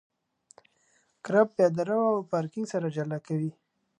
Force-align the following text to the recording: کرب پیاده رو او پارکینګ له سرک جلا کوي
کرب 1.23 1.47
پیاده 1.55 1.83
رو 1.89 1.99
او 2.13 2.27
پارکینګ 2.29 2.65
له 2.67 2.69
سرک 2.71 2.91
جلا 2.95 3.17
کوي 3.27 3.51